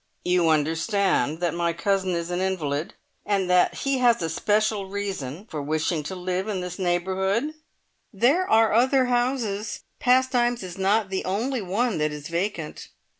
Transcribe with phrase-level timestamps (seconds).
[0.25, 5.45] "You understand that my cousin is an invalid, and that he has a special reason
[5.45, 7.53] for wishing to live in this neighbourhood?"
[8.11, 9.81] "There are other houses.
[9.99, 12.87] Pastimes is not the only one that is vacant."